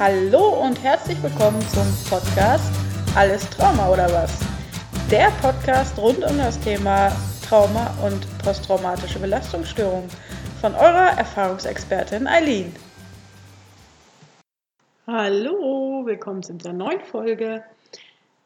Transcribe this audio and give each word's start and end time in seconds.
Hallo 0.00 0.62
und 0.62 0.82
herzlich 0.82 1.22
willkommen 1.22 1.60
zum 1.68 1.84
Podcast 2.08 2.72
Alles 3.14 3.50
Trauma 3.50 3.90
oder 3.90 4.10
was? 4.10 4.40
Der 5.10 5.30
Podcast 5.42 5.98
rund 5.98 6.24
um 6.24 6.38
das 6.38 6.58
Thema 6.58 7.14
Trauma 7.46 7.94
und 8.02 8.26
posttraumatische 8.38 9.18
Belastungsstörung 9.18 10.08
von 10.62 10.74
eurer 10.74 11.18
Erfahrungsexpertin 11.18 12.26
Eileen. 12.26 12.74
Hallo, 15.06 16.00
willkommen 16.06 16.42
zu 16.42 16.54
dieser 16.54 16.72
neuen 16.72 17.02
Folge. 17.02 17.62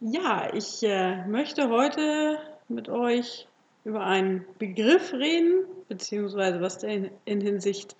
Ja, 0.00 0.52
ich 0.52 0.82
äh, 0.82 1.25
möchte 1.29 1.68
heute 1.68 2.36
mit 2.66 2.89
euch 2.89 3.46
über 3.84 4.05
einen 4.05 4.45
Begriff 4.59 5.12
reden, 5.12 5.66
beziehungsweise 5.89 6.61
was 6.61 6.79
der 6.79 6.91
in, 6.91 7.11
in 7.27 7.41
Hinsicht 7.41 7.95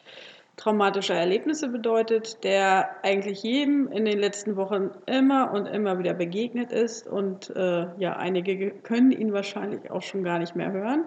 traumatischer 0.57 1.15
Erlebnisse 1.15 1.69
bedeutet, 1.69 2.45
der 2.45 2.97
eigentlich 3.03 3.43
jedem 3.43 3.91
in 3.91 4.05
den 4.05 4.19
letzten 4.19 4.57
Wochen 4.57 4.91
immer 5.07 5.53
und 5.53 5.67
immer 5.67 5.99
wieder 5.99 6.15
begegnet 6.15 6.73
ist. 6.73 7.07
Und 7.07 7.51
äh, 7.57 7.87
ja, 7.99 8.17
einige 8.17 8.71
können 8.71 9.11
ihn 9.11 9.33
wahrscheinlich 9.33 9.91
auch 9.91 10.03
schon 10.03 10.23
gar 10.23 10.39
nicht 10.39 10.55
mehr 10.55 10.73
hören. 10.73 11.05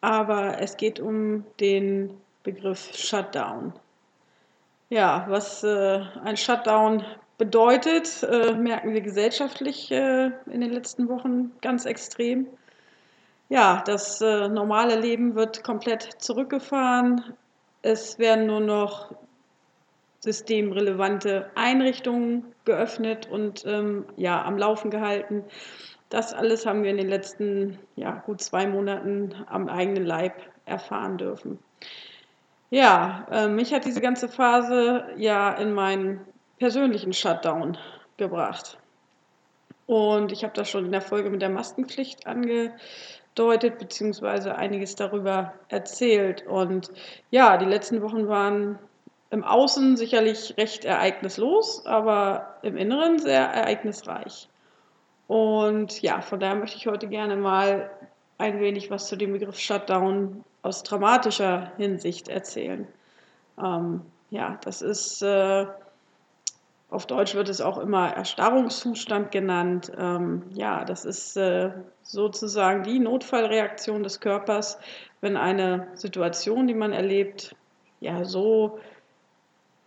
Aber 0.00 0.60
es 0.60 0.76
geht 0.76 1.00
um 1.00 1.44
den 1.60 2.10
Begriff 2.42 2.94
Shutdown. 2.94 3.72
Ja, 4.88 5.26
was 5.28 5.64
äh, 5.64 6.00
ein 6.22 6.36
Shutdown 6.36 7.04
bedeutet, 7.38 8.22
äh, 8.22 8.54
merken 8.54 8.94
wir 8.94 9.00
gesellschaftlich 9.00 9.90
äh, 9.90 10.30
in 10.46 10.60
den 10.60 10.72
letzten 10.72 11.08
Wochen 11.08 11.52
ganz 11.60 11.84
extrem. 11.84 12.46
Ja, 13.48 13.82
das 13.84 14.20
äh, 14.20 14.48
normale 14.48 14.98
Leben 14.98 15.34
wird 15.34 15.62
komplett 15.62 16.02
zurückgefahren. 16.18 17.22
Es 17.86 18.18
werden 18.18 18.48
nur 18.48 18.58
noch 18.58 19.14
systemrelevante 20.18 21.52
Einrichtungen 21.54 22.52
geöffnet 22.64 23.28
und 23.30 23.64
ähm, 23.64 24.06
ja, 24.16 24.44
am 24.44 24.58
Laufen 24.58 24.90
gehalten. 24.90 25.44
Das 26.08 26.34
alles 26.34 26.66
haben 26.66 26.82
wir 26.82 26.90
in 26.90 26.96
den 26.96 27.08
letzten 27.08 27.78
ja, 27.94 28.24
gut 28.26 28.40
zwei 28.40 28.66
Monaten 28.66 29.36
am 29.48 29.68
eigenen 29.68 30.04
Leib 30.04 30.34
erfahren 30.64 31.16
dürfen. 31.16 31.60
Ja, 32.70 33.24
äh, 33.30 33.46
mich 33.46 33.72
hat 33.72 33.84
diese 33.84 34.00
ganze 34.00 34.28
Phase 34.28 35.06
ja 35.16 35.52
in 35.52 35.72
meinen 35.72 36.26
persönlichen 36.58 37.12
Shutdown 37.12 37.78
gebracht. 38.16 38.78
Und 39.86 40.32
ich 40.32 40.42
habe 40.42 40.54
das 40.54 40.68
schon 40.68 40.86
in 40.86 40.92
der 40.92 41.02
Folge 41.02 41.30
mit 41.30 41.40
der 41.40 41.50
Maskenpflicht 41.50 42.26
ange, 42.26 42.74
angedeutet 43.36 43.78
beziehungsweise 43.78 44.56
einiges 44.56 44.94
darüber 44.94 45.52
erzählt. 45.68 46.46
Und 46.46 46.90
ja, 47.30 47.58
die 47.58 47.66
letzten 47.66 48.00
Wochen 48.02 48.28
waren 48.28 48.78
im 49.30 49.44
Außen 49.44 49.96
sicherlich 49.96 50.54
recht 50.56 50.84
ereignislos, 50.84 51.84
aber 51.84 52.56
im 52.62 52.76
Inneren 52.76 53.18
sehr 53.18 53.42
ereignisreich. 53.42 54.48
Und 55.26 56.00
ja, 56.00 56.22
von 56.22 56.40
daher 56.40 56.54
möchte 56.54 56.78
ich 56.78 56.86
heute 56.86 57.08
gerne 57.08 57.36
mal 57.36 57.90
ein 58.38 58.60
wenig 58.60 58.90
was 58.90 59.08
zu 59.08 59.16
dem 59.16 59.32
Begriff 59.32 59.58
Shutdown 59.58 60.42
aus 60.62 60.82
dramatischer 60.82 61.72
Hinsicht 61.76 62.28
erzählen. 62.28 62.86
Ähm, 63.62 64.02
ja, 64.30 64.58
das 64.62 64.82
ist 64.82 65.22
äh, 65.22 65.66
auf 66.88 67.06
Deutsch 67.06 67.34
wird 67.34 67.48
es 67.48 67.60
auch 67.60 67.78
immer 67.78 68.14
Erstarrungszustand 68.14 69.32
genannt. 69.32 69.90
Ähm, 69.98 70.44
ja, 70.54 70.84
das 70.84 71.04
ist 71.04 71.36
äh, 71.36 71.72
sozusagen 72.02 72.84
die 72.84 73.00
Notfallreaktion 73.00 74.02
des 74.02 74.20
Körpers, 74.20 74.78
wenn 75.20 75.36
eine 75.36 75.88
Situation, 75.94 76.66
die 76.66 76.74
man 76.74 76.92
erlebt, 76.92 77.56
ja 78.00 78.24
so 78.24 78.78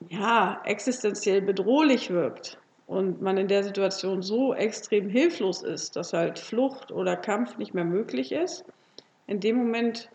ja, 0.09 0.61
existenziell 0.66 1.42
bedrohlich 1.42 2.09
wirkt 2.09 2.58
und 2.88 3.22
man 3.22 3.38
in 3.38 3.47
der 3.47 3.64
Situation 3.64 4.22
so 4.22 4.53
extrem 4.53 5.09
hilflos 5.09 5.61
ist, 5.61 5.95
dass 5.95 6.14
halt 6.14 6.39
Flucht 6.39 6.92
oder 6.92 7.16
Kampf 7.16 7.58
nicht 7.58 7.73
mehr 7.73 7.86
möglich 7.86 8.31
ist. 8.31 8.65
In 9.27 9.39
dem 9.39 9.58
Moment 9.58 10.09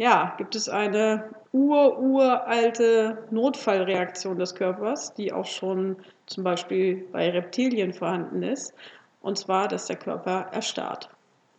ja, 0.00 0.32
gibt 0.38 0.54
es 0.54 0.66
eine 0.70 1.28
ur-uralte 1.52 3.18
Notfallreaktion 3.30 4.38
des 4.38 4.54
Körpers, 4.54 5.12
die 5.12 5.30
auch 5.30 5.44
schon 5.44 5.96
zum 6.24 6.42
Beispiel 6.42 7.06
bei 7.12 7.28
Reptilien 7.28 7.92
vorhanden 7.92 8.42
ist. 8.42 8.72
Und 9.20 9.36
zwar, 9.36 9.68
dass 9.68 9.88
der 9.88 9.96
Körper 9.96 10.46
erstarrt. 10.52 11.10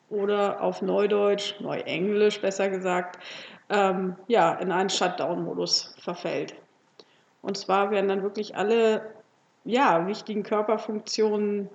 Oder 0.09 0.59
auf 0.59 0.81
Neudeutsch, 0.81 1.53
Neuenglisch 1.59 2.41
besser 2.41 2.69
gesagt, 2.69 3.19
ähm, 3.69 4.15
ja, 4.27 4.53
in 4.53 4.71
einen 4.71 4.89
Shutdown-Modus 4.89 5.93
verfällt. 5.99 6.55
Und 7.43 7.57
zwar 7.57 7.91
werden 7.91 8.07
dann 8.07 8.23
wirklich 8.23 8.55
alle 8.55 9.03
ja, 9.65 10.07
wichtigen 10.07 10.41
Körperfunktionen 10.41 11.69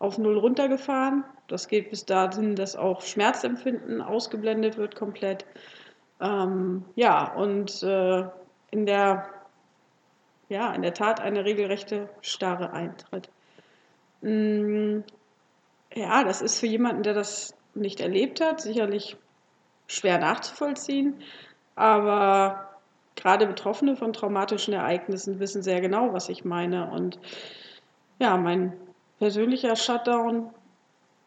auf 0.00 0.18
Null 0.18 0.38
runtergefahren. 0.38 1.22
Das 1.46 1.68
geht 1.68 1.90
bis 1.90 2.06
dahin, 2.06 2.56
dass 2.56 2.74
auch 2.74 3.02
Schmerzempfinden 3.02 4.02
ausgeblendet 4.02 4.78
wird 4.78 4.96
komplett. 4.96 5.44
Ähm, 6.20 6.84
ja, 6.94 7.32
und 7.34 7.82
äh, 7.82 8.24
in 8.70 8.86
der 8.86 9.28
ja, 10.48 10.72
in 10.72 10.82
der 10.82 10.94
Tat 10.94 11.20
eine 11.20 11.44
regelrechte 11.44 12.08
Starre 12.22 12.72
eintritt. 12.72 13.28
Mm, 14.22 15.00
ja, 15.94 16.24
das 16.24 16.42
ist 16.42 16.58
für 16.58 16.66
jemanden, 16.66 17.02
der 17.02 17.14
das 17.14 17.54
nicht 17.74 18.00
erlebt 18.00 18.40
hat, 18.40 18.60
sicherlich 18.60 19.16
schwer 19.86 20.18
nachzuvollziehen, 20.18 21.22
aber 21.76 22.68
gerade 23.14 23.46
Betroffene 23.46 23.96
von 23.96 24.12
traumatischen 24.12 24.74
Ereignissen 24.74 25.38
wissen 25.38 25.62
sehr 25.62 25.80
genau, 25.80 26.12
was 26.12 26.28
ich 26.28 26.44
meine. 26.44 26.90
Und 26.90 27.18
ja, 28.18 28.36
mein 28.36 28.72
persönlicher 29.18 29.76
Shutdown 29.76 30.50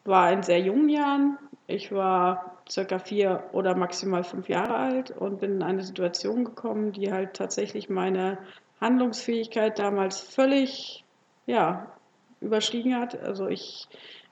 war 0.04 0.32
in 0.32 0.44
sehr 0.44 0.60
jungen 0.60 0.90
Jahren. 0.90 1.38
Ich 1.68 1.92
war 1.92 2.58
circa 2.70 3.00
vier 3.00 3.44
oder 3.54 3.76
maximal 3.76 4.24
fünf 4.24 4.50
Jahre 4.50 4.76
alt 4.76 5.12
und 5.12 5.40
bin 5.40 5.54
in 5.54 5.64
eine 5.64 5.84
Situation 5.84 6.44
gekommen, 6.44 6.92
die 6.92 7.12
halt 7.12 7.34
tatsächlich 7.34 7.90
meine 7.90 8.38
Handlungsfähigkeit 8.82 9.80
damals 9.80 10.20
völlig 10.20 11.06
ja, 11.46 11.88
überstiegen 12.42 12.96
hat. 12.96 13.20
Also 13.22 13.48
ich 13.48 13.88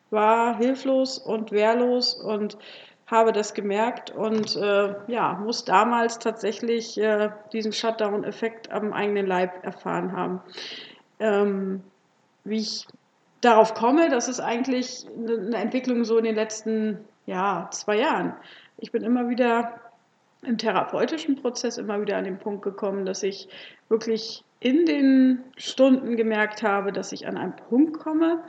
war 0.10 0.58
hilflos 0.58 1.20
und 1.20 1.52
wehrlos 1.52 2.16
und 2.16 2.58
habe 3.06 3.32
das 3.32 3.54
gemerkt 3.54 4.12
und 4.12 4.56
äh, 4.56 4.96
ja, 5.08 5.34
muss 5.34 5.66
damals 5.66 6.20
tatsächlich 6.20 6.98
äh, 6.98 7.30
diesen 7.54 7.72
Shutdown-Effekt 7.72 8.72
am 8.72 8.94
eigenen 8.94 9.26
Leib 9.26 9.64
erfahren 9.64 10.16
haben. 10.16 10.42
Ähm, 11.20 11.84
wie 12.44 12.58
ich 12.58 12.86
darauf 13.42 13.74
komme, 13.74 14.10
das 14.10 14.28
ist 14.28 14.40
eigentlich 14.40 15.08
eine 15.18 15.58
Entwicklung 15.58 16.04
so 16.04 16.18
in 16.18 16.26
den 16.26 16.36
letzten 16.36 17.00
ja, 17.30 17.70
zwei 17.72 17.98
Jahren. 17.98 18.34
Ich 18.78 18.92
bin 18.92 19.04
immer 19.04 19.30
wieder 19.30 19.80
im 20.42 20.58
therapeutischen 20.58 21.36
Prozess 21.36 21.78
immer 21.78 22.02
wieder 22.02 22.18
an 22.18 22.24
den 22.24 22.40
Punkt 22.40 22.64
gekommen, 22.64 23.06
dass 23.06 23.22
ich 23.24 23.48
wirklich 23.88 24.44
in 24.60 24.86
den 24.86 25.44
Stunden 25.56 26.18
gemerkt 26.18 26.64
habe, 26.64 26.92
dass 26.92 27.12
ich 27.12 27.28
an 27.28 27.38
einen 27.38 27.56
Punkt 27.56 28.00
komme. 28.00 28.44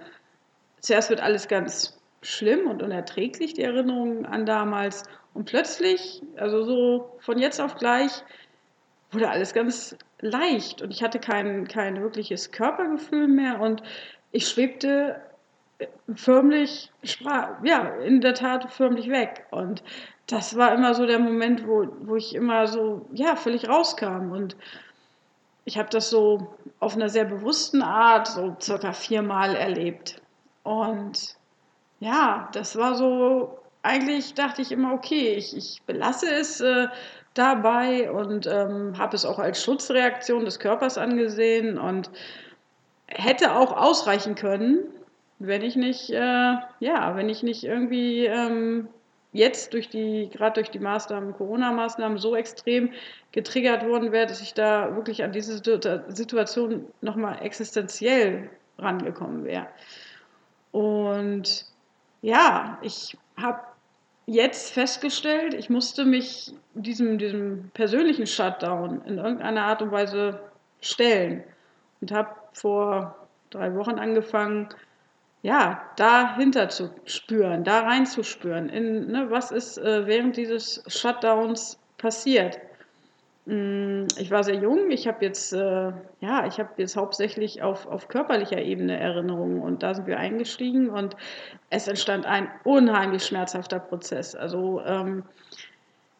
Zuerst 0.80 1.10
wird 1.10 1.20
alles 1.20 1.46
ganz 1.46 1.98
schlimm 2.22 2.68
und 2.68 2.82
unerträglich, 2.82 3.52
die 3.54 3.62
Erinnerungen 3.62 4.24
an 4.24 4.46
damals. 4.46 5.04
Und 5.34 5.44
plötzlich, 5.44 6.22
also 6.36 6.64
so 6.64 7.16
von 7.20 7.38
jetzt 7.38 7.60
auf 7.60 7.76
gleich, 7.76 8.24
wurde 9.10 9.28
alles 9.28 9.52
ganz 9.52 9.96
leicht 10.20 10.80
und 10.80 10.90
ich 10.90 11.02
hatte 11.02 11.18
kein, 11.18 11.68
kein 11.68 12.00
wirkliches 12.00 12.50
Körpergefühl 12.50 13.28
mehr 13.28 13.60
und 13.60 13.82
ich 14.32 14.48
schwebte 14.48 15.20
förmlich, 16.14 16.90
ja, 17.62 17.88
in 18.04 18.20
der 18.20 18.34
Tat 18.34 18.70
förmlich 18.72 19.08
weg. 19.08 19.46
Und 19.50 19.82
das 20.26 20.56
war 20.56 20.74
immer 20.74 20.94
so 20.94 21.06
der 21.06 21.18
Moment, 21.18 21.66
wo, 21.66 21.88
wo 22.02 22.16
ich 22.16 22.34
immer 22.34 22.66
so, 22.66 23.06
ja, 23.12 23.36
völlig 23.36 23.68
rauskam. 23.68 24.32
Und 24.32 24.56
ich 25.64 25.78
habe 25.78 25.88
das 25.90 26.10
so 26.10 26.54
auf 26.78 26.94
einer 26.94 27.08
sehr 27.08 27.24
bewussten 27.24 27.82
Art 27.82 28.28
so 28.28 28.56
circa 28.60 28.92
viermal 28.92 29.54
erlebt. 29.54 30.20
Und 30.62 31.36
ja, 32.00 32.48
das 32.52 32.76
war 32.76 32.94
so, 32.94 33.58
eigentlich 33.82 34.34
dachte 34.34 34.62
ich 34.62 34.72
immer, 34.72 34.92
okay, 34.92 35.34
ich, 35.34 35.56
ich 35.56 35.82
belasse 35.86 36.32
es 36.32 36.60
äh, 36.60 36.88
dabei 37.34 38.10
und 38.10 38.46
ähm, 38.46 38.98
habe 38.98 39.16
es 39.16 39.24
auch 39.24 39.38
als 39.38 39.62
Schutzreaktion 39.62 40.44
des 40.44 40.58
Körpers 40.58 40.98
angesehen 40.98 41.78
und 41.78 42.10
hätte 43.06 43.54
auch 43.54 43.76
ausreichen 43.76 44.34
können, 44.34 44.78
wenn 45.40 45.62
ich 45.62 45.74
nicht, 45.74 46.10
äh, 46.10 46.54
ja, 46.80 47.16
wenn 47.16 47.28
ich 47.30 47.42
nicht 47.42 47.64
irgendwie 47.64 48.26
ähm, 48.26 48.88
jetzt 49.32 49.72
durch 49.72 49.88
die, 49.88 50.28
gerade 50.30 50.54
durch 50.54 50.70
die 50.70 50.78
Maßnahmen, 50.78 51.32
Corona-Maßnahmen 51.32 52.18
so 52.18 52.36
extrem 52.36 52.92
getriggert 53.32 53.86
worden 53.88 54.12
wäre, 54.12 54.26
dass 54.26 54.42
ich 54.42 54.52
da 54.52 54.94
wirklich 54.94 55.24
an 55.24 55.32
diese 55.32 55.56
Situation 56.08 56.86
nochmal 57.00 57.38
existenziell 57.42 58.50
rangekommen 58.78 59.44
wäre. 59.44 59.66
Und 60.72 61.64
ja, 62.20 62.78
ich 62.82 63.16
habe 63.40 63.60
jetzt 64.26 64.74
festgestellt, 64.74 65.54
ich 65.54 65.70
musste 65.70 66.04
mich 66.04 66.52
diesem, 66.74 67.16
diesem 67.16 67.70
persönlichen 67.72 68.26
Shutdown 68.26 69.02
in 69.06 69.16
irgendeiner 69.16 69.64
Art 69.64 69.80
und 69.80 69.90
Weise 69.90 70.38
stellen. 70.82 71.44
und 72.02 72.12
habe 72.12 72.30
vor 72.52 73.16
drei 73.50 73.74
Wochen 73.74 73.98
angefangen, 73.98 74.68
ja, 75.42 75.82
dahinter 75.96 76.68
zu 76.68 76.90
spüren, 77.04 77.64
da 77.64 77.80
reinzuspüren, 77.80 78.68
in 78.68 79.10
ne, 79.10 79.30
was 79.30 79.50
ist 79.50 79.78
äh, 79.78 80.06
während 80.06 80.36
dieses 80.36 80.82
Shutdowns 80.86 81.78
passiert. 81.96 82.58
Mm, 83.46 84.04
ich 84.18 84.30
war 84.30 84.44
sehr 84.44 84.56
jung, 84.56 84.90
ich 84.90 85.08
habe 85.08 85.24
jetzt, 85.24 85.52
äh, 85.52 85.92
ja, 86.20 86.46
ich 86.46 86.58
jetzt 86.76 86.96
hauptsächlich 86.96 87.62
auf, 87.62 87.86
auf 87.86 88.08
körperlicher 88.08 88.60
Ebene 88.60 88.98
Erinnerungen 88.98 89.62
und 89.62 89.82
da 89.82 89.94
sind 89.94 90.06
wir 90.06 90.18
eingestiegen 90.18 90.90
und 90.90 91.16
es 91.70 91.88
entstand 91.88 92.26
ein 92.26 92.50
unheimlich 92.64 93.24
schmerzhafter 93.24 93.78
Prozess. 93.78 94.34
Also 94.34 94.82
ähm, 94.84 95.24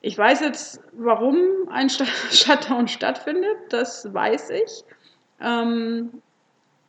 ich 0.00 0.17
weiß 0.17 0.40
jetzt, 0.40 0.82
warum 0.93 1.37
ein 1.70 1.90
Shutdown 2.31 2.88
stattfindet, 2.88 3.56
das 3.69 4.12
weiß 4.12 4.49
ich. 4.50 4.84
Ähm, 5.43 6.22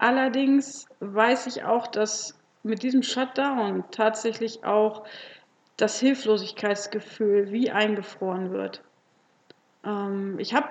allerdings 0.01 0.87
weiß 0.99 1.47
ich 1.47 1.63
auch, 1.63 1.87
dass 1.87 2.37
mit 2.63 2.83
diesem 2.83 3.03
Shutdown 3.03 3.83
tatsächlich 3.91 4.63
auch 4.65 5.05
das 5.77 5.99
Hilflosigkeitsgefühl 5.99 7.51
wie 7.51 7.71
eingefroren 7.71 8.51
wird. 8.51 8.81
Ähm, 9.85 10.37
ich 10.39 10.53
habe 10.53 10.67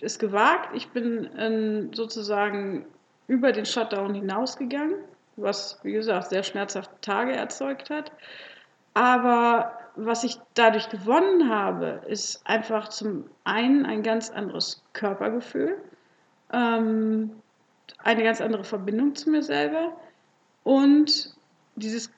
es 0.00 0.18
gewagt, 0.18 0.70
ich 0.74 0.90
bin 0.90 1.24
in, 1.24 1.92
sozusagen 1.92 2.86
über 3.26 3.52
den 3.52 3.66
Shutdown 3.66 4.14
hinausgegangen, 4.14 4.96
was, 5.36 5.78
wie 5.82 5.92
gesagt, 5.92 6.30
sehr 6.30 6.42
schmerzhafte 6.42 7.00
Tage 7.00 7.32
erzeugt 7.32 7.90
hat. 7.90 8.12
Aber 8.92 9.78
was 9.96 10.24
ich 10.24 10.38
dadurch 10.54 10.88
gewonnen 10.88 11.50
habe, 11.50 12.02
ist 12.06 12.46
einfach 12.46 12.88
zum 12.88 13.24
einen 13.44 13.86
ein 13.86 14.02
ganz 14.02 14.30
anderes 14.30 14.82
Körpergefühl, 14.92 15.76
ähm, 16.52 17.30
eine 17.98 18.22
ganz 18.22 18.40
andere 18.40 18.64
Verbindung 18.64 19.14
zu 19.14 19.30
mir 19.30 19.42
selber 19.42 19.96
und 20.62 21.34
dieses 21.76 22.10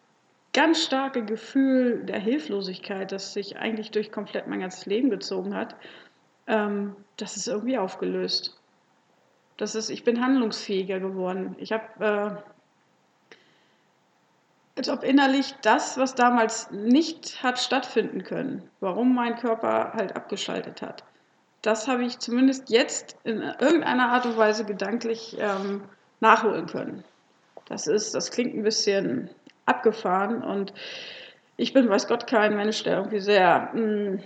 ganz 0.53 0.83
starke 0.83 1.25
Gefühl 1.25 2.05
der 2.05 2.19
Hilflosigkeit, 2.19 3.13
das 3.13 3.33
sich 3.33 3.59
eigentlich 3.59 3.91
durch 3.91 4.11
komplett 4.11 4.47
mein 4.47 4.61
ganzes 4.61 4.87
Leben 4.87 5.11
gezogen 5.11 5.55
hat, 5.55 5.77
ähm, 6.47 6.97
das 7.17 7.37
ist 7.37 7.47
irgendwie 7.47 7.79
aufgelöst. 7.79 8.59
Das 9.57 9.75
ist, 9.75 9.91
ich 9.91 10.05
bin 10.05 10.25
handlungsfähiger 10.25 11.01
geworden. 11.01 11.57
Ich 11.59 11.73
habe, 11.73 12.43
äh, 13.35 13.37
als 14.79 14.89
ob 14.89 15.03
innerlich 15.03 15.55
das, 15.63 15.99
was 15.99 16.15
damals 16.15 16.71
nicht 16.71 17.43
hat 17.43 17.59
stattfinden 17.59 18.23
können, 18.25 18.69
warum 18.81 19.15
mein 19.15 19.37
Körper 19.37 19.93
halt 19.95 20.17
abgeschaltet 20.17 20.83
hat, 20.83 21.05
das 21.63 21.89
habe 21.89 22.05
ich 22.05 22.19
zumindest 22.19 22.71
jetzt 22.71 23.17
in 23.25 23.43
irgendeiner 23.61 24.11
Art 24.11 24.27
und 24.27 24.37
Weise 24.37 24.65
gedanklich 24.65 25.37
ähm, 25.39 25.83
nachholen 26.21 26.67
können. 26.67 27.05
Das 27.67 27.87
ist, 27.87 28.15
das 28.15 28.31
klingt 28.31 28.55
ein 28.55 28.63
bisschen 28.63 29.31
abgefahren 29.65 30.43
und 30.43 30.73
ich 31.57 31.73
bin, 31.73 31.89
weiß 31.89 32.07
Gott, 32.07 32.27
kein 32.27 32.55
Mensch, 32.55 32.83
der 32.85 32.99
irgendwie 32.99 33.21
sehr 33.21 33.71
mh, 33.73 33.81
hm, 33.81 34.21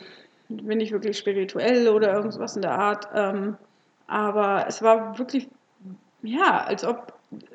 bin 0.48 0.80
ich 0.80 0.92
wirklich 0.92 1.16
spirituell 1.16 1.88
oder 1.88 2.12
irgendwas 2.12 2.56
in 2.56 2.62
der 2.62 2.78
Art. 2.78 3.08
Ähm, 3.14 3.56
aber 4.06 4.66
es 4.68 4.82
war 4.82 5.18
wirklich, 5.18 5.48
ja, 6.22 6.64
als 6.64 6.84
ob 6.84 7.14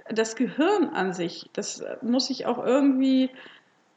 das 0.09 0.35
Gehirn 0.35 0.89
an 0.93 1.13
sich, 1.13 1.49
das 1.53 1.83
muss 2.01 2.27
sich 2.27 2.45
auch 2.45 2.63
irgendwie, 2.63 3.29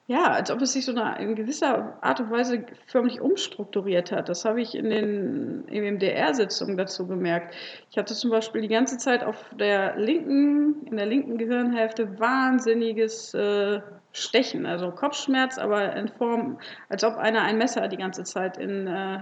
ja, 0.08 0.32
als 0.32 0.50
ob 0.50 0.62
es 0.62 0.72
sich 0.72 0.86
so 0.86 0.92
eine, 0.92 1.20
in 1.20 1.34
gewisser 1.34 1.98
Art 2.00 2.18
und 2.18 2.30
Weise 2.30 2.64
förmlich 2.86 3.20
umstrukturiert 3.20 4.10
hat. 4.10 4.30
Das 4.30 4.46
habe 4.46 4.62
ich 4.62 4.74
in 4.74 4.88
den 4.88 5.68
EMDR-Sitzungen 5.68 6.78
dazu 6.78 7.06
gemerkt. 7.06 7.54
Ich 7.90 7.98
hatte 7.98 8.14
zum 8.14 8.30
Beispiel 8.30 8.62
die 8.62 8.68
ganze 8.68 8.96
Zeit 8.96 9.22
auf 9.22 9.36
der 9.52 9.98
linken, 9.98 10.86
in 10.86 10.96
der 10.96 11.04
linken 11.04 11.36
Gehirnhälfte 11.36 12.18
wahnsinniges 12.18 13.34
äh, 13.34 13.82
Stechen, 14.12 14.64
also 14.64 14.92
Kopfschmerz, 14.92 15.58
aber 15.58 15.94
in 15.94 16.08
Form, 16.08 16.58
als 16.88 17.04
ob 17.04 17.18
einer 17.18 17.42
ein 17.42 17.58
Messer 17.58 17.86
die 17.88 17.98
ganze 17.98 18.24
Zeit 18.24 18.56
in, 18.56 18.86
äh, 18.86 19.18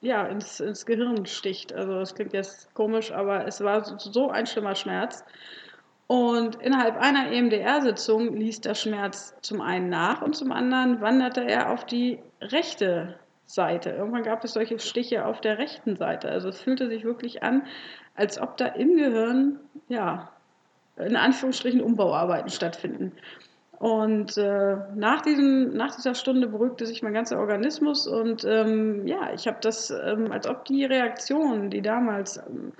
ja, 0.00 0.26
ins, 0.26 0.58
ins 0.58 0.84
Gehirn 0.84 1.26
sticht. 1.26 1.72
Also 1.72 2.00
das 2.00 2.16
klingt 2.16 2.32
jetzt 2.32 2.74
komisch, 2.74 3.12
aber 3.12 3.46
es 3.46 3.60
war 3.60 3.84
so 3.84 4.30
ein 4.30 4.46
schlimmer 4.46 4.74
Schmerz. 4.74 5.24
Und 6.06 6.56
innerhalb 6.56 6.96
einer 6.98 7.32
EMDR-Sitzung 7.32 8.36
ließ 8.36 8.60
der 8.60 8.74
Schmerz 8.74 9.34
zum 9.40 9.60
einen 9.60 9.88
nach 9.88 10.20
und 10.20 10.36
zum 10.36 10.52
anderen 10.52 11.00
wanderte 11.00 11.42
er 11.42 11.70
auf 11.70 11.86
die 11.86 12.18
rechte 12.40 13.14
Seite. 13.46 13.90
Irgendwann 13.90 14.22
gab 14.22 14.44
es 14.44 14.52
solche 14.52 14.78
Stiche 14.78 15.24
auf 15.24 15.40
der 15.40 15.58
rechten 15.58 15.96
Seite. 15.96 16.28
Also 16.28 16.48
es 16.48 16.60
fühlte 16.60 16.88
sich 16.88 17.04
wirklich 17.04 17.42
an, 17.42 17.66
als 18.14 18.38
ob 18.38 18.56
da 18.56 18.66
im 18.66 18.96
Gehirn, 18.96 19.60
ja, 19.88 20.30
in 20.96 21.16
Anführungsstrichen 21.16 21.80
Umbauarbeiten 21.80 22.50
stattfinden. 22.50 23.12
Und 23.78 24.38
äh, 24.38 24.76
nach, 24.94 25.22
diesem, 25.22 25.74
nach 25.76 25.94
dieser 25.94 26.14
Stunde 26.14 26.46
beruhigte 26.46 26.86
sich 26.86 27.02
mein 27.02 27.12
ganzer 27.12 27.38
Organismus 27.38 28.06
und 28.06 28.44
ähm, 28.44 29.06
ja, 29.06 29.32
ich 29.34 29.46
habe 29.46 29.58
das, 29.60 29.90
ähm, 29.90 30.30
als 30.32 30.46
ob 30.46 30.64
die 30.64 30.84
Reaktionen, 30.84 31.70
die 31.70 31.82
damals 31.82 32.38
ähm, 32.38 32.72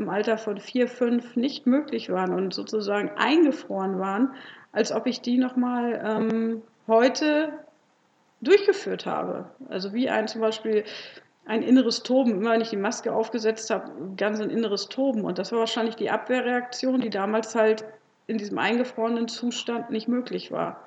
im 0.00 0.08
Alter 0.08 0.38
von 0.38 0.58
vier, 0.58 0.88
fünf 0.88 1.36
nicht 1.36 1.66
möglich 1.66 2.10
waren 2.10 2.34
und 2.34 2.52
sozusagen 2.52 3.10
eingefroren 3.16 3.98
waren, 3.98 4.34
als 4.72 4.92
ob 4.92 5.06
ich 5.06 5.20
die 5.20 5.38
nochmal 5.38 6.02
ähm, 6.04 6.62
heute 6.86 7.52
durchgeführt 8.40 9.06
habe. 9.06 9.50
Also 9.68 9.92
wie 9.92 10.08
ein 10.08 10.28
zum 10.28 10.40
Beispiel 10.40 10.84
ein 11.44 11.62
inneres 11.62 12.02
Toben, 12.02 12.32
immer 12.32 12.52
wenn 12.52 12.60
ich 12.60 12.70
die 12.70 12.76
Maske 12.76 13.12
aufgesetzt 13.12 13.70
habe, 13.70 13.90
ganz 14.16 14.40
ein 14.40 14.50
inneres 14.50 14.88
Toben. 14.88 15.24
Und 15.24 15.38
das 15.38 15.52
war 15.52 15.60
wahrscheinlich 15.60 15.96
die 15.96 16.10
Abwehrreaktion, 16.10 17.00
die 17.00 17.10
damals 17.10 17.54
halt 17.54 17.84
in 18.26 18.38
diesem 18.38 18.58
eingefrorenen 18.58 19.28
Zustand 19.28 19.90
nicht 19.90 20.08
möglich 20.08 20.52
war. 20.52 20.86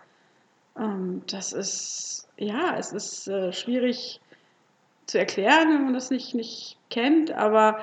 Ähm, 0.78 1.24
das 1.30 1.54
ist, 1.54 2.30
ja, 2.38 2.76
es 2.78 2.94
ist 2.94 3.28
äh, 3.28 3.52
schwierig 3.52 4.22
zu 5.06 5.20
erklären, 5.20 5.74
wenn 5.74 5.84
man 5.84 5.94
das 5.94 6.10
nicht, 6.10 6.34
nicht 6.34 6.78
kennt, 6.90 7.32
aber 7.32 7.80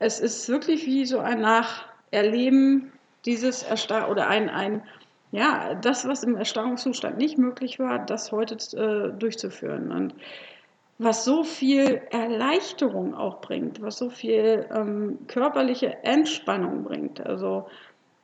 es 0.00 0.18
ist 0.18 0.48
wirklich 0.48 0.86
wie 0.86 1.06
so 1.06 1.20
ein 1.20 1.40
Nacherleben 1.40 2.92
dieses 3.24 3.62
Erstar 3.62 4.10
oder 4.10 4.26
ein, 4.26 4.48
ein, 4.48 4.82
ja, 5.30 5.74
das, 5.74 6.08
was 6.08 6.24
im 6.24 6.36
Erstarrungszustand 6.36 7.18
nicht 7.18 7.38
möglich 7.38 7.78
war, 7.78 8.04
das 8.04 8.32
heute 8.32 8.56
äh, 8.76 9.16
durchzuführen. 9.16 9.92
Und 9.92 10.14
was 10.98 11.24
so 11.24 11.44
viel 11.44 12.02
Erleichterung 12.10 13.14
auch 13.14 13.40
bringt, 13.40 13.80
was 13.80 13.98
so 13.98 14.10
viel 14.10 14.66
ähm, 14.74 15.18
körperliche 15.28 16.02
Entspannung 16.02 16.82
bringt. 16.82 17.24
Also 17.24 17.66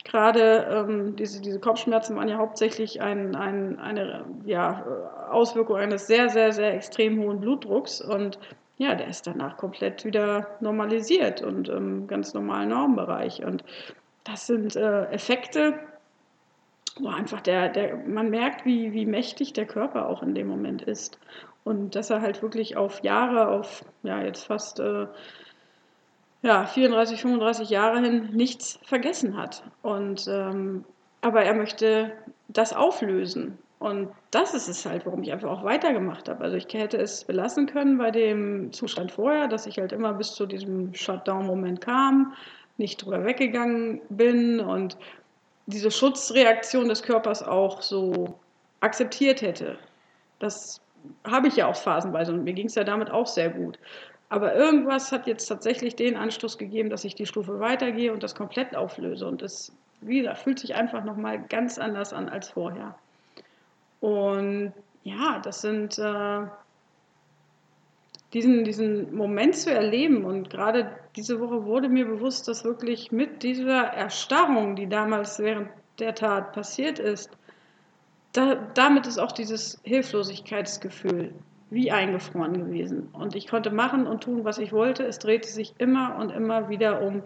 Gerade 0.07 0.69
ähm, 0.71 1.17
diese, 1.17 1.41
diese 1.41 1.59
Kopfschmerzen 1.59 2.15
waren 2.15 2.29
ja 2.29 2.37
hauptsächlich 2.37 3.01
ein, 3.03 3.35
ein, 3.35 3.81
eine 3.81 4.25
ja, 4.45 4.85
Auswirkung 5.31 5.77
eines 5.77 6.07
sehr, 6.07 6.29
sehr, 6.29 6.53
sehr 6.53 6.75
extrem 6.75 7.19
hohen 7.21 7.41
Blutdrucks. 7.41 8.01
Und 8.01 8.39
ja, 8.79 8.95
der 8.95 9.09
ist 9.09 9.27
danach 9.27 9.57
komplett 9.57 10.05
wieder 10.05 10.57
normalisiert 10.61 11.43
und 11.43 11.69
im 11.69 12.07
ganz 12.07 12.35
normalen 12.35 12.69
Normbereich. 12.69 13.45
Und 13.45 13.65
das 14.25 14.47
sind 14.47 14.77
äh, 14.77 15.05
Effekte, 15.07 15.79
wo 16.99 17.09
einfach 17.09 17.41
der, 17.41 17.69
der, 17.69 17.97
man 17.97 18.31
merkt, 18.31 18.65
wie, 18.65 18.93
wie 18.93 19.07
mächtig 19.07 19.53
der 19.53 19.67
Körper 19.67 20.09
auch 20.09 20.23
in 20.23 20.35
dem 20.35 20.47
Moment 20.47 20.83
ist. 20.83 21.19
Und 21.65 21.95
dass 21.95 22.11
er 22.11 22.21
halt 22.21 22.43
wirklich 22.43 22.77
auf 22.77 23.03
Jahre, 23.03 23.49
auf 23.49 23.85
ja, 24.03 24.23
jetzt 24.23 24.45
fast. 24.45 24.81
Äh, 24.81 25.07
ja, 26.43 26.65
34, 26.65 27.21
35 27.21 27.71
Jahre 27.71 28.01
hin 28.01 28.31
nichts 28.33 28.79
vergessen 28.85 29.37
hat. 29.37 29.65
Und, 29.83 30.29
ähm, 30.29 30.85
aber 31.21 31.43
er 31.43 31.55
möchte 31.55 32.13
das 32.49 32.73
auflösen. 32.73 33.59
Und 33.79 34.09
das 34.31 34.55
ist 34.55 34.69
es 34.69 34.87
halt, 34.87 35.05
warum 35.05 35.23
ich 35.23 35.33
einfach 35.33 35.51
auch 35.51 35.65
weitergemacht 35.65 36.29
habe. 36.29 36.43
Also 36.45 36.57
ich 36.57 36.67
hätte 36.73 36.97
es 36.97 37.25
belassen 37.25 37.67
können 37.67 37.99
bei 37.99 38.11
dem 38.11 38.73
Zustand 38.73 39.13
vorher, 39.13 39.49
dass 39.49 39.67
ich 39.67 39.79
halt 39.79 39.93
immer 39.93 40.15
bis 40.15 40.33
zu 40.33 40.47
diesem 40.47 40.95
Shutdown-Moment 40.95 41.83
kam, 41.83 42.33
nicht 42.79 43.05
drüber 43.05 43.25
weggegangen 43.25 44.01
bin 44.09 44.61
und 44.61 44.97
diese 45.67 45.91
Schutzreaktion 45.91 46.89
des 46.89 47.03
Körpers 47.03 47.43
auch 47.43 47.83
so 47.83 48.39
akzeptiert 48.81 49.43
hätte. 49.43 49.79
Das 50.39 50.81
habe 51.25 51.49
ich 51.49 51.57
ja 51.57 51.67
auch 51.67 51.77
phasenweise 51.77 52.33
und 52.33 52.45
mir 52.45 52.55
ging 52.55 52.67
es 52.67 52.75
ja 52.75 52.85
damit 52.85 53.11
auch 53.11 53.27
sehr 53.27 53.51
gut. 53.51 53.79
Aber 54.29 54.55
irgendwas 54.55 55.13
hat 55.13 55.27
jetzt 55.27 55.47
tatsächlich 55.47 55.97
den 55.97 56.17
Anstoß 56.17 56.59
gegeben, 56.59 56.91
dass 56.91 57.05
ich 57.05 57.15
die 57.15 57.27
Stufe 57.27 57.61
weitergehe 57.61 58.13
und 58.13 58.23
das 58.23 58.35
komplett 58.35 58.75
auflöse. 58.75 59.27
Und 59.27 59.43
das, 59.43 59.73
wie 60.01 60.19
gesagt, 60.19 60.39
fühlt 60.39 60.59
sich 60.59 60.75
einfach 60.75 61.05
nochmal 61.05 61.41
ganz 61.49 61.79
anders 61.79 62.13
an 62.13 62.29
als 62.29 62.49
vorher. 62.49 62.97
Und 64.07 64.73
ja, 65.03 65.41
das 65.43 65.63
sind 65.63 65.99
äh, 65.99 66.43
diesen, 68.33 68.63
diesen 68.63 69.13
Moment 69.17 69.57
zu 69.57 69.75
erleben. 69.75 70.25
Und 70.25 70.49
gerade 70.49 70.93
diese 71.17 71.41
Woche 71.41 71.65
wurde 71.65 71.89
mir 71.89 72.07
bewusst, 72.07 72.47
dass 72.47 72.63
wirklich 72.63 73.11
mit 73.11 73.43
dieser 73.43 73.83
Erstarrung, 73.83 74.77
die 74.77 74.89
damals 74.89 75.41
während 75.41 75.71
der 75.99 76.15
Tat 76.15 76.53
passiert 76.53 77.01
ist, 77.01 77.37
da, 78.31 78.55
damit 78.75 79.09
ist 79.09 79.19
auch 79.19 79.33
dieses 79.33 79.81
Hilflosigkeitsgefühl 79.83 81.35
wie 81.71 81.91
eingefroren 81.91 82.67
gewesen. 82.67 83.09
Und 83.13 83.35
ich 83.35 83.49
konnte 83.49 83.73
machen 83.73 84.07
und 84.07 84.23
tun, 84.23 84.45
was 84.45 84.59
ich 84.59 84.73
wollte. 84.73 85.03
Es 85.03 85.19
drehte 85.19 85.49
sich 85.49 85.75
immer 85.79 86.17
und 86.21 86.31
immer 86.31 86.69
wieder 86.69 87.03
um 87.03 87.25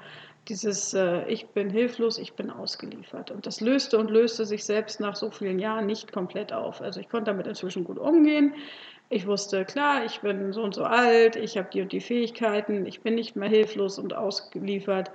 dieses 0.48 0.94
äh, 0.94 1.24
Ich 1.28 1.48
bin 1.48 1.70
hilflos, 1.70 2.18
ich 2.18 2.34
bin 2.34 2.50
ausgeliefert. 2.50 3.30
Und 3.30 3.46
das 3.46 3.60
löste 3.60 3.98
und 3.98 4.10
löste 4.10 4.44
sich 4.44 4.64
selbst 4.64 5.00
nach 5.00 5.16
so 5.16 5.30
vielen 5.30 5.58
Jahren 5.58 5.86
nicht 5.86 6.12
komplett 6.12 6.52
auf. 6.52 6.80
Also 6.80 7.00
ich 7.00 7.08
konnte 7.08 7.30
damit 7.30 7.46
inzwischen 7.46 7.84
gut 7.84 7.98
umgehen. 7.98 8.54
Ich 9.08 9.26
wusste, 9.26 9.64
klar, 9.64 10.04
ich 10.04 10.20
bin 10.20 10.52
so 10.52 10.62
und 10.62 10.74
so 10.74 10.84
alt, 10.84 11.34
ich 11.34 11.58
habe 11.58 11.68
die 11.72 11.82
und 11.82 11.90
die 11.90 12.00
Fähigkeiten, 12.00 12.86
ich 12.86 13.00
bin 13.00 13.16
nicht 13.16 13.34
mehr 13.34 13.48
hilflos 13.48 13.98
und 13.98 14.14
ausgeliefert. 14.14 15.10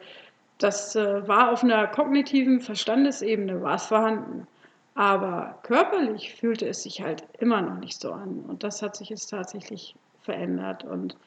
Das 0.58 0.96
äh, 0.96 1.28
war 1.28 1.52
auf 1.52 1.64
einer 1.64 1.88
kognitiven 1.88 2.60
Verstandesebene 2.60 3.62
war 3.62 3.76
es 3.76 3.86
vorhanden. 3.86 4.48
Aber 4.96 5.60
körperlich 5.64 6.34
fühlte 6.36 6.68
es 6.68 6.84
sich 6.84 7.02
halt 7.02 7.24
immer 7.40 7.62
noch 7.62 7.80
nicht 7.80 8.00
so 8.00 8.14
an. 8.14 8.46
Und 8.48 8.64
das 8.64 8.82
hat 8.82 8.96
sich 8.96 9.10
jetzt 9.10 9.28
tatsächlich 9.28 9.96
verändert. 10.22 10.86
Und 10.86 11.18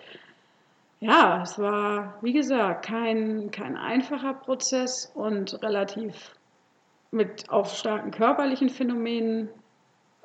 ja, 1.01 1.43
es 1.43 1.59
war, 1.59 2.19
wie 2.23 2.33
gesagt, 2.33 2.87
kein, 2.87 3.51
kein 3.51 3.77
einfacher 3.77 4.35
Prozess 4.35 5.11
und 5.15 5.63
relativ 5.63 6.35
mit 7.11 7.49
auch 7.51 7.67
starken 7.67 8.11
körperlichen 8.11 8.69
Phänomenen 8.69 9.49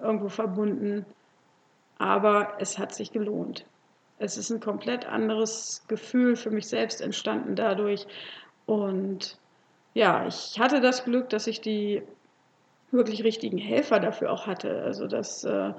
irgendwo 0.02 0.30
verbunden. 0.30 1.06
Aber 2.00 2.54
es 2.60 2.78
hat 2.80 2.94
sich 2.94 3.12
gelohnt. 3.12 3.66
Es 4.18 4.38
ist 4.38 4.50
ein 4.50 4.60
komplett 4.60 5.06
anderes 5.06 5.84
Gefühl 5.88 6.36
für 6.36 6.50
mich 6.50 6.68
selbst 6.68 7.02
entstanden 7.02 7.56
dadurch. 7.56 8.08
Und 8.66 9.38
ja, 9.94 10.26
ich 10.26 10.60
hatte 10.60 10.82
das 10.82 11.04
Glück, 11.04 11.30
dass 11.30 11.48
ich 11.48 11.62
die 11.62 12.02
wirklich 12.92 13.24
richtigen 13.24 13.58
Helfer 13.58 14.00
dafür 14.00 14.32
auch 14.32 14.48
hatte. 14.48 14.82
Also 14.84 15.08
das 15.08 15.44
äh, 15.44 15.74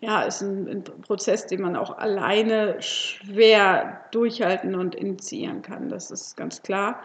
ja, 0.00 0.22
ist 0.22 0.40
ein, 0.40 0.66
ein, 0.66 0.84
Prozess, 0.84 1.46
den 1.46 1.60
man 1.60 1.76
auch 1.76 1.98
alleine 1.98 2.80
schwer 2.80 4.00
durchhalten 4.12 4.74
und 4.74 4.94
initiieren 4.94 5.62
kann. 5.62 5.88
Das 5.88 6.10
ist 6.10 6.36
ganz 6.36 6.62
klar. 6.62 7.00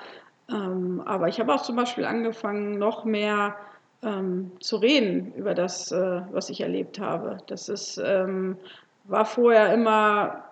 Ähm, 0.50 1.02
aber 1.06 1.28
ich 1.28 1.40
habe 1.40 1.54
auch 1.54 1.64
zum 1.64 1.76
Beispiel 1.76 2.06
angefangen, 2.06 2.78
noch 2.78 3.04
mehr 3.04 3.56
ähm, 4.02 4.52
zu 4.60 4.78
reden 4.78 5.34
über 5.34 5.54
das, 5.54 5.92
äh, 5.92 6.22
was 6.32 6.50
ich 6.50 6.62
erlebt 6.62 7.00
habe. 7.00 7.40
Das 7.48 7.68
ist, 7.68 8.02
ähm, 8.04 8.58
war 9.06 9.26
vorher 9.26 9.74
immer, 9.74 10.44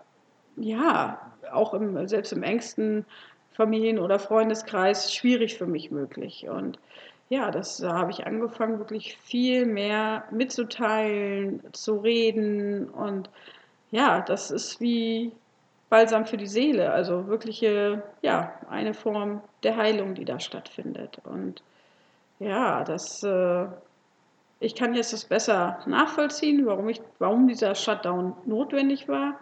ja, 0.58 1.20
auch 1.52 1.74
im, 1.74 2.08
selbst 2.08 2.34
im 2.34 2.44
engsten 2.44 3.06
Familien- 3.52 4.00
oder 4.00 4.20
Freundeskreis 4.20 5.14
schwierig 5.14 5.58
für 5.58 5.68
mich 5.68 5.92
möglich. 5.92 6.48
Und 6.50 6.80
ja, 7.30 7.52
das 7.52 7.78
da 7.78 7.94
habe 7.94 8.12
ich 8.12 8.26
angefangen, 8.26 8.80
wirklich 8.80 9.18
viel 9.18 9.66
mehr 9.66 10.26
mitzuteilen, 10.32 11.62
zu 11.74 11.98
reden. 11.98 12.90
Und 12.90 13.30
ja, 13.92 14.22
das 14.22 14.52
ist 14.52 14.80
wie 14.82 15.32
Balsam 15.90 16.26
für 16.26 16.38
die 16.38 16.48
Seele, 16.48 16.92
also 16.92 17.28
wirkliche, 17.28 18.04
ja, 18.22 18.54
eine 18.70 18.94
Form 18.94 19.42
der 19.64 19.78
Heilung, 19.78 20.16
die 20.16 20.26
da 20.26 20.40
stattfindet. 20.40 21.20
Und 21.24 21.62
ja, 22.40 22.84
das, 22.84 23.24
äh, 23.24 23.66
ich 24.60 24.76
kann 24.76 24.94
jetzt 24.96 25.14
das 25.14 25.26
besser 25.26 25.80
nachvollziehen, 25.86 26.66
warum, 26.66 26.90
ich, 26.90 27.02
warum 27.20 27.48
dieser 27.48 27.76
Shutdown 27.76 28.34
notwendig 28.46 29.08
war. 29.08 29.40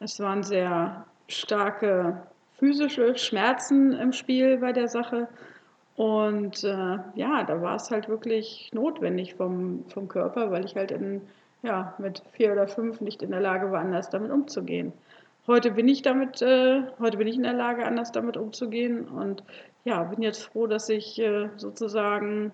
Es 0.00 0.20
waren 0.20 0.42
sehr 0.42 1.06
starke 1.28 2.22
physische 2.58 3.16
Schmerzen 3.16 3.92
im 3.92 4.12
Spiel 4.12 4.58
bei 4.58 4.72
der 4.72 4.88
Sache. 4.88 5.28
Und 5.96 6.62
äh, 6.62 6.98
ja, 7.14 7.44
da 7.44 7.62
war 7.62 7.76
es 7.76 7.90
halt 7.90 8.08
wirklich 8.08 8.70
notwendig 8.74 9.34
vom, 9.34 9.84
vom 9.88 10.08
Körper, 10.08 10.50
weil 10.50 10.64
ich 10.64 10.76
halt 10.76 10.90
in, 10.90 11.22
ja, 11.62 11.94
mit 11.98 12.22
vier 12.32 12.52
oder 12.52 12.68
fünf 12.68 13.00
nicht 13.00 13.22
in 13.22 13.30
der 13.30 13.40
Lage 13.40 13.72
war, 13.72 13.80
anders 13.80 14.10
damit 14.10 14.30
umzugehen. 14.30 14.92
Heute 15.46 15.70
bin 15.70 15.88
ich 15.88 16.02
damit, 16.02 16.42
äh, 16.42 16.82
heute 16.98 17.16
bin 17.16 17.28
ich 17.28 17.36
in 17.36 17.44
der 17.44 17.54
Lage, 17.54 17.86
anders 17.86 18.12
damit 18.12 18.36
umzugehen 18.36 19.08
und 19.08 19.42
ja, 19.84 20.02
bin 20.02 20.20
jetzt 20.20 20.42
froh, 20.42 20.66
dass 20.66 20.88
ich 20.88 21.18
äh, 21.18 21.48
sozusagen 21.56 22.52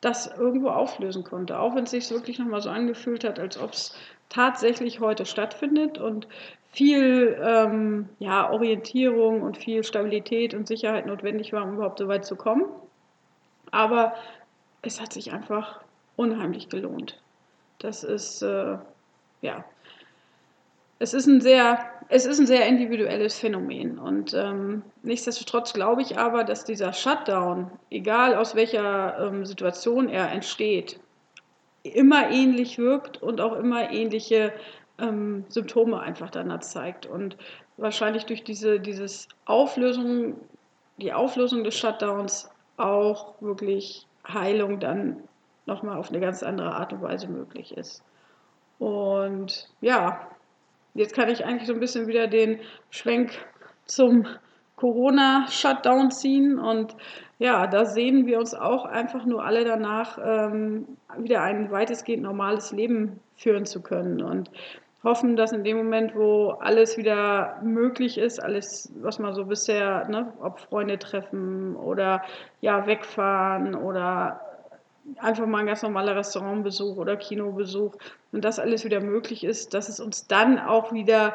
das 0.00 0.26
irgendwo 0.26 0.68
auflösen 0.68 1.24
konnte, 1.24 1.58
auch 1.58 1.74
wenn 1.74 1.84
es 1.84 1.90
sich 1.90 2.08
wirklich 2.10 2.38
nochmal 2.38 2.60
so 2.60 2.70
angefühlt 2.70 3.24
hat, 3.24 3.40
als 3.40 3.58
ob 3.58 3.72
es 3.72 3.96
tatsächlich 4.28 5.00
heute 5.00 5.26
stattfindet 5.26 5.98
und 5.98 6.28
viel 6.70 7.38
ähm, 7.42 8.08
ja, 8.18 8.50
Orientierung 8.50 9.42
und 9.42 9.56
viel 9.56 9.84
Stabilität 9.84 10.54
und 10.54 10.68
Sicherheit 10.68 11.06
notwendig 11.06 11.52
war, 11.52 11.64
um 11.64 11.74
überhaupt 11.74 11.98
so 11.98 12.08
weit 12.08 12.24
zu 12.24 12.36
kommen. 12.36 12.66
Aber 13.70 14.14
es 14.82 15.00
hat 15.00 15.12
sich 15.12 15.32
einfach 15.32 15.80
unheimlich 16.16 16.68
gelohnt. 16.68 17.20
Das 17.78 18.04
ist, 18.04 18.42
äh, 18.42 18.76
ja, 19.40 19.64
es 20.98 21.14
ist 21.14 21.26
ein 21.26 21.40
sehr, 21.40 21.78
es 22.08 22.26
ist 22.26 22.38
ein 22.38 22.46
sehr 22.46 22.66
individuelles 22.66 23.38
Phänomen. 23.38 23.98
Und 23.98 24.34
ähm, 24.34 24.82
nichtsdestotrotz 25.02 25.72
glaube 25.72 26.02
ich 26.02 26.18
aber, 26.18 26.44
dass 26.44 26.64
dieser 26.64 26.92
Shutdown, 26.92 27.70
egal 27.90 28.34
aus 28.34 28.54
welcher 28.54 29.18
ähm, 29.26 29.46
Situation 29.46 30.08
er 30.08 30.30
entsteht, 30.30 30.98
immer 31.82 32.30
ähnlich 32.30 32.78
wirkt 32.78 33.22
und 33.22 33.40
auch 33.40 33.54
immer 33.54 33.90
ähnliche 33.90 34.52
ähm, 34.98 35.44
Symptome 35.48 36.00
einfach 36.00 36.30
danach 36.30 36.60
zeigt. 36.60 37.06
Und 37.06 37.36
wahrscheinlich 37.76 38.26
durch 38.26 38.44
diese 38.44 38.80
dieses 38.80 39.28
Auflösung, 39.44 40.36
die 40.96 41.12
Auflösung 41.12 41.64
des 41.64 41.78
Shutdowns 41.78 42.50
auch 42.76 43.40
wirklich 43.40 44.06
Heilung 44.26 44.80
dann 44.80 45.22
nochmal 45.66 45.96
auf 45.96 46.10
eine 46.10 46.20
ganz 46.20 46.42
andere 46.42 46.72
Art 46.72 46.92
und 46.92 47.02
Weise 47.02 47.28
möglich 47.28 47.76
ist. 47.76 48.02
Und 48.78 49.68
ja, 49.80 50.28
jetzt 50.94 51.14
kann 51.14 51.28
ich 51.28 51.44
eigentlich 51.44 51.66
so 51.66 51.74
ein 51.74 51.80
bisschen 51.80 52.06
wieder 52.06 52.26
den 52.26 52.60
Schwenk 52.90 53.32
zum 53.84 54.26
Corona-Shutdown 54.78 56.10
ziehen. 56.10 56.58
Und 56.58 56.96
ja, 57.38 57.66
da 57.66 57.84
sehen 57.84 58.26
wir 58.26 58.38
uns 58.38 58.54
auch 58.54 58.84
einfach 58.84 59.24
nur 59.24 59.44
alle 59.44 59.64
danach, 59.64 60.18
ähm, 60.24 60.86
wieder 61.18 61.42
ein 61.42 61.70
weitestgehend 61.70 62.22
normales 62.22 62.72
Leben 62.72 63.20
führen 63.36 63.66
zu 63.66 63.82
können. 63.82 64.22
Und 64.22 64.50
hoffen, 65.04 65.36
dass 65.36 65.52
in 65.52 65.64
dem 65.64 65.76
Moment, 65.76 66.14
wo 66.14 66.50
alles 66.60 66.96
wieder 66.96 67.60
möglich 67.62 68.18
ist, 68.18 68.42
alles, 68.42 68.92
was 69.00 69.18
man 69.18 69.34
so 69.34 69.44
bisher, 69.44 70.08
ne, 70.08 70.32
ob 70.40 70.58
Freunde 70.60 70.98
treffen 70.98 71.76
oder 71.76 72.22
ja, 72.60 72.86
wegfahren 72.86 73.74
oder 73.74 74.40
einfach 75.18 75.46
mal 75.46 75.60
ein 75.60 75.66
ganz 75.66 75.82
normaler 75.82 76.16
Restaurantbesuch 76.16 76.96
oder 76.96 77.16
Kinobesuch 77.16 77.94
und 78.32 78.44
das 78.44 78.58
alles 78.58 78.84
wieder 78.84 79.00
möglich 79.00 79.44
ist, 79.44 79.72
dass 79.72 79.88
es 79.88 80.00
uns 80.00 80.26
dann 80.26 80.58
auch 80.58 80.92
wieder 80.92 81.34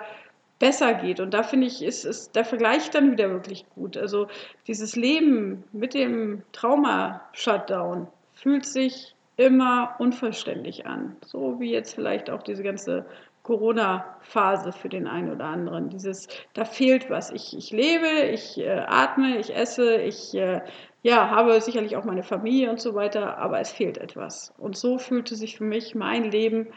besser 0.63 0.93
geht. 0.93 1.19
Und 1.19 1.33
da 1.33 1.43
finde 1.43 1.67
ich, 1.67 1.83
ist, 1.83 2.05
ist 2.05 2.37
der 2.37 2.45
Vergleich 2.45 2.89
dann 2.89 3.11
wieder 3.11 3.29
wirklich 3.29 3.65
gut. 3.75 3.97
Also 3.97 4.27
dieses 4.65 4.95
Leben 4.95 5.65
mit 5.73 5.93
dem 5.93 6.41
Trauma-Shutdown 6.53 8.07
fühlt 8.31 8.65
sich 8.65 9.13
immer 9.35 9.95
unvollständig 9.99 10.85
an. 10.85 11.17
So 11.25 11.59
wie 11.59 11.69
jetzt 11.69 11.95
vielleicht 11.95 12.29
auch 12.29 12.43
diese 12.43 12.63
ganze 12.63 13.05
Corona-Phase 13.43 14.71
für 14.71 14.87
den 14.87 15.05
einen 15.05 15.33
oder 15.33 15.43
anderen. 15.47 15.89
Dieses, 15.89 16.29
da 16.53 16.63
fehlt 16.63 17.09
was. 17.09 17.31
Ich, 17.31 17.57
ich 17.57 17.71
lebe, 17.71 18.07
ich 18.31 18.57
äh, 18.57 18.85
atme, 18.87 19.39
ich 19.39 19.53
esse, 19.53 19.97
ich 19.97 20.33
äh, 20.33 20.61
ja, 21.01 21.29
habe 21.29 21.59
sicherlich 21.59 21.97
auch 21.97 22.05
meine 22.05 22.23
Familie 22.23 22.69
und 22.69 22.79
so 22.79 22.95
weiter, 22.95 23.37
aber 23.37 23.59
es 23.59 23.69
fehlt 23.69 23.97
etwas. 23.97 24.53
Und 24.57 24.77
so 24.77 24.97
fühlte 24.97 25.35
sich 25.35 25.57
für 25.57 25.65
mich 25.65 25.93
mein 25.93 26.23
Leben 26.23 26.67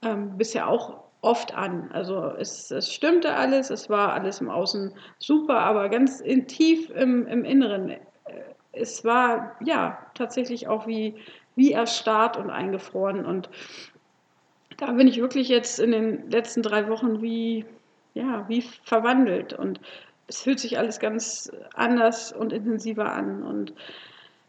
ähm, 0.00 0.38
bisher 0.38 0.68
auch 0.68 1.02
oft 1.22 1.54
an. 1.54 1.88
Also 1.92 2.34
es, 2.38 2.70
es, 2.70 2.92
stimmte 2.92 3.34
alles, 3.34 3.70
es 3.70 3.88
war 3.88 4.12
alles 4.12 4.40
im 4.40 4.50
Außen 4.50 4.92
super, 5.18 5.60
aber 5.60 5.88
ganz 5.88 6.20
in, 6.20 6.46
tief 6.46 6.90
im, 6.90 7.26
im 7.28 7.44
Inneren, 7.44 7.90
äh, 7.90 8.00
es 8.72 9.04
war 9.04 9.56
ja 9.64 9.98
tatsächlich 10.14 10.68
auch 10.68 10.86
wie, 10.86 11.14
wie 11.54 11.72
erstarrt 11.72 12.36
und 12.36 12.50
eingefroren. 12.50 13.24
Und 13.24 13.48
da 14.78 14.92
bin 14.92 15.06
ich 15.06 15.20
wirklich 15.20 15.48
jetzt 15.48 15.78
in 15.78 15.92
den 15.92 16.30
letzten 16.30 16.62
drei 16.62 16.88
Wochen 16.88 17.22
wie, 17.22 17.64
ja, 18.14 18.44
wie 18.48 18.62
verwandelt. 18.84 19.52
Und 19.52 19.80
es 20.26 20.42
fühlt 20.42 20.58
sich 20.58 20.76
alles 20.76 20.98
ganz 20.98 21.52
anders 21.74 22.32
und 22.32 22.52
intensiver 22.52 23.12
an. 23.12 23.44
Und 23.44 23.74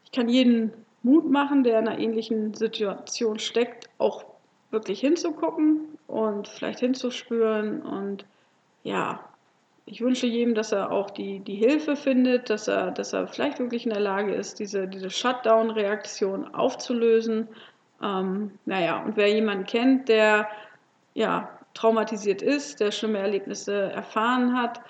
ich 0.05 0.11
kann 0.11 0.27
jeden 0.27 0.73
Mut 1.03 1.29
machen, 1.29 1.63
der 1.63 1.79
in 1.79 1.87
einer 1.87 1.99
ähnlichen 1.99 2.55
Situation 2.55 3.37
steckt, 3.37 3.89
auch 3.99 4.32
wirklich 4.73 4.99
hinzugucken 4.99 5.97
und 6.07 6.47
vielleicht 6.47 6.79
hinzuspüren. 6.79 7.81
Und 7.81 8.25
ja, 8.83 9.19
ich 9.85 10.01
wünsche 10.01 10.27
jedem, 10.27 10.55
dass 10.55 10.71
er 10.71 10.91
auch 10.91 11.11
die, 11.11 11.39
die 11.39 11.55
Hilfe 11.55 11.95
findet, 11.95 12.49
dass 12.49 12.67
er, 12.67 12.91
dass 12.91 13.13
er 13.13 13.27
vielleicht 13.27 13.59
wirklich 13.59 13.85
in 13.85 13.91
der 13.91 14.01
Lage 14.01 14.33
ist, 14.33 14.59
diese, 14.59 14.87
diese 14.87 15.09
Shutdown-Reaktion 15.09 16.53
aufzulösen 16.53 17.47
ähm, 18.03 18.51
naja, 18.65 19.01
und 19.03 19.15
wer 19.15 19.29
jemanden 19.33 19.65
kennt, 19.65 20.09
der 20.09 20.49
ja, 21.13 21.49
traumatisiert 21.73 22.41
ist, 22.41 22.81
der 22.81 22.91
schlimme 22.91 23.19
Erlebnisse 23.19 23.91
erfahren 23.91 24.57
hat, 24.57 24.81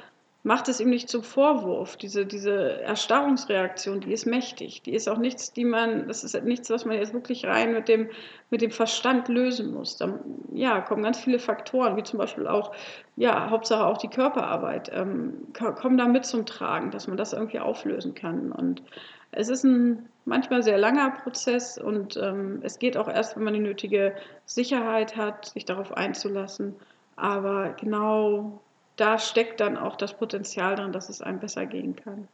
macht 0.44 0.68
es 0.68 0.82
ihm 0.82 0.90
nicht 0.90 1.10
zum 1.10 1.24
Vorwurf. 1.24 1.96
Diese, 1.96 2.26
diese 2.26 2.82
Erstarrungsreaktion, 2.82 4.02
die 4.02 4.12
ist 4.12 4.26
mächtig. 4.26 4.82
Die 4.82 4.94
ist 4.94 5.08
auch 5.08 5.18
nichts, 5.18 5.54
die 5.54 5.64
man, 5.64 6.08
das 6.10 6.26
ist 6.26 6.42
nichts, 6.44 6.70
was 6.70 6.84
man 6.84 6.98
jetzt 6.98 7.14
wirklich 7.14 7.46
rein 7.46 7.74
mit 7.74 7.88
dem, 7.88 8.10
mit 8.50 8.62
dem 8.62 8.72
Verstand 8.72 9.30
lösen 9.30 9.74
muss. 9.74 9.96
Da 9.96 10.20
ja, 10.52 10.82
kommen 10.82 11.04
ganz 11.04 11.20
viele 11.20 11.40
Faktoren, 11.40 11.96
wie 11.96 12.04
zum 12.04 12.20
Beispiel 12.20 12.48
auch, 12.48 12.74
ja, 13.16 13.50
Hauptsache 13.50 13.86
auch 13.86 13.98
die 13.98 14.10
Körperarbeit, 14.10 14.92
ähm, 14.94 15.48
kommen 15.54 15.98
da 15.98 16.08
mit 16.08 16.26
zum 16.26 16.46
Tragen, 16.46 16.92
dass 16.92 17.08
man 17.08 17.16
das 17.16 17.32
irgendwie 17.32 17.60
auflösen 17.60 18.14
kann. 18.14 18.52
Und 18.52 18.84
es 19.32 19.48
ist 19.48 19.64
ein 19.64 20.10
manchmal 20.26 20.62
sehr 20.62 20.78
langer 20.78 21.12
Prozess 21.12 21.78
und 21.78 22.18
ähm, 22.18 22.60
es 22.64 22.80
geht 22.80 22.98
auch 22.98 23.08
erst, 23.08 23.38
wenn 23.38 23.44
man 23.44 23.54
die 23.54 23.60
nötige 23.62 24.14
Sicherheit 24.46 25.16
hat, 25.16 25.46
sich 25.46 25.64
darauf 25.64 25.96
einzulassen. 25.96 26.76
Aber 27.16 27.70
genau 27.80 28.60
da 28.96 29.18
steckt 29.18 29.60
dann 29.60 29.78
auch 29.78 29.96
das 29.96 30.14
Potenzial 30.14 30.76
drin, 30.76 30.92
dass 30.92 31.10
es 31.10 31.22
einem 31.22 31.40
besser 31.40 31.66
gehen 31.66 31.96
kann. 31.96 32.28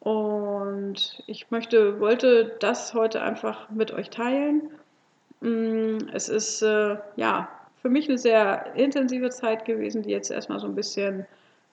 Und 0.00 1.22
ich 1.26 1.50
möchte, 1.50 2.00
wollte 2.00 2.56
das 2.60 2.94
heute 2.94 3.22
einfach 3.22 3.68
mit 3.70 3.92
euch 3.92 4.10
teilen. 4.10 4.70
Mm, 5.40 5.98
es 6.12 6.28
ist 6.28 6.62
äh, 6.62 6.96
ja 7.16 7.48
für 7.82 7.90
mich 7.90 8.08
eine 8.08 8.18
sehr 8.18 8.74
intensive 8.74 9.30
Zeit 9.30 9.64
gewesen, 9.64 10.02
die 10.02 10.10
jetzt 10.10 10.30
erstmal 10.30 10.58
so 10.58 10.66
ein 10.66 10.74
bisschen 10.74 11.26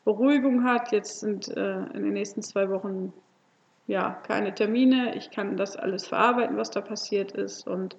Beruhigung 0.05 0.63
hat. 0.63 0.91
Jetzt 0.91 1.21
sind 1.21 1.47
äh, 1.49 1.77
in 1.93 2.03
den 2.03 2.13
nächsten 2.13 2.41
zwei 2.41 2.69
Wochen 2.69 3.13
ja, 3.87 4.11
keine 4.27 4.53
Termine. 4.53 5.15
Ich 5.15 5.31
kann 5.31 5.55
das 5.55 5.77
alles 5.77 6.07
verarbeiten, 6.07 6.57
was 6.57 6.71
da 6.71 6.81
passiert 6.81 7.31
ist 7.31 7.65
und 7.65 7.95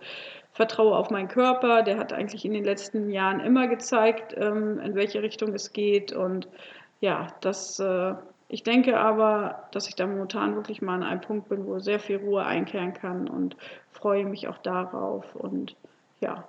vertraue 0.53 0.95
auf 0.95 1.11
meinen 1.11 1.29
Körper. 1.29 1.83
Der 1.83 1.99
hat 1.99 2.13
eigentlich 2.13 2.45
in 2.45 2.53
den 2.53 2.65
letzten 2.65 3.11
Jahren 3.11 3.41
immer 3.41 3.69
gezeigt, 3.69 4.35
ähm, 4.37 4.79
in 4.81 4.95
welche 4.95 5.23
Richtung 5.23 5.55
es 5.55 5.73
geht. 5.73 6.13
Und 6.13 6.47
ja, 7.01 7.29
das, 7.41 7.81
äh, 7.81 8.15
ich 8.49 8.63
denke 8.63 9.01
aber, 9.01 9.69
dass 9.73 9.89
ich 9.89 9.95
da 9.95 10.07
momentan 10.07 10.57
wirklich 10.57 10.83
mal 10.83 10.95
an 10.95 11.03
einem 11.03 11.21
Punkt 11.23 11.49
bin, 11.49 11.67
wo 11.67 11.79
sehr 11.79 12.01
viel 12.01 12.19
Ruhe 12.19 12.45
einkehren 12.45 12.93
kann 12.93 13.27
und 13.27 13.57
freue 13.91 14.27
mich 14.27 14.47
auch 14.47 14.59
darauf. 14.59 15.35
Und 15.35 15.75
ja, 16.21 16.47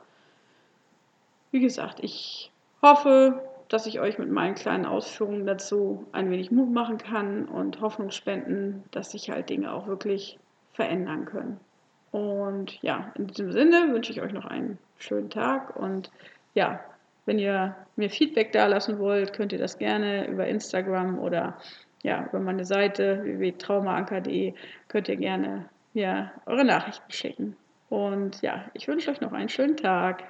wie 1.52 1.62
gesagt, 1.62 2.00
ich 2.02 2.52
hoffe, 2.82 3.42
dass 3.70 3.86
ich 3.86 4.00
euch 4.00 4.18
mit 4.18 4.30
meinen 4.30 4.56
kleinen 4.56 4.86
Ausführungen 4.86 5.46
dazu 5.46 6.06
ein 6.12 6.30
wenig 6.32 6.52
Mut 6.52 6.72
machen 6.72 6.98
kann 6.98 7.46
und 7.46 7.82
Hoffnung 7.82 8.12
spenden, 8.12 8.84
dass 8.92 9.12
sich 9.12 9.30
halt 9.30 9.50
Dinge 9.50 9.72
auch 9.72 9.88
wirklich 9.88 10.40
verändern 10.74 11.26
können. 11.26 11.60
Und 12.12 12.82
ja, 12.82 13.12
in 13.16 13.28
diesem 13.28 13.52
Sinne 13.52 13.94
wünsche 13.94 14.12
ich 14.12 14.22
euch 14.22 14.34
noch 14.34 14.46
einen 14.46 14.80
schönen 14.98 15.30
Tag 15.30 15.76
und 15.76 16.12
ja, 16.56 16.80
wenn 17.26 17.38
ihr 17.38 17.76
mir 17.96 18.10
Feedback 18.10 18.52
da 18.52 18.66
lassen 18.66 18.98
wollt, 18.98 19.34
könnt 19.34 19.54
ihr 19.54 19.60
das 19.60 19.78
gerne 19.78 20.28
über 20.28 20.48
Instagram 20.48 21.20
oder 21.20 21.58
ja, 22.02 22.26
über 22.26 22.40
meine 22.40 22.66
Seite 22.66 23.22
www.traumaanker.de 23.24 24.54
könnt 24.88 25.10
ihr 25.10 25.16
gerne 25.16 25.70
mir 25.94 26.32
eure 26.48 26.66
Nachrichten 26.66 27.12
schicken. 27.12 27.56
Und 27.90 28.42
ja, 28.42 28.66
ich 28.74 28.88
wünsche 28.88 29.12
euch 29.12 29.22
noch 29.22 29.34
einen 29.34 29.50
schönen 29.50 29.78
Tag. 29.78 30.24